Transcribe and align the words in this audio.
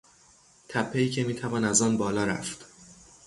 تپهای 0.69 1.09
که 1.09 1.23
میتوان 1.23 1.63
از 1.63 1.81
آن 1.81 1.97
بالا 1.97 2.23
رفت 2.25 2.65